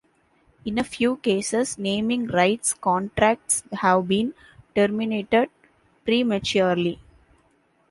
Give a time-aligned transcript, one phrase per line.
[0.65, 4.33] In a few cases, naming rights contracts have been
[4.73, 5.51] terminated
[6.05, 6.99] prematurely.